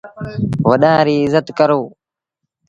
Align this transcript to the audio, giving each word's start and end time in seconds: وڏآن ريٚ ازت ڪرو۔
وڏآن 0.67 0.97
ريٚ 1.07 1.23
ازت 1.25 1.47
ڪرو۔ 1.57 1.81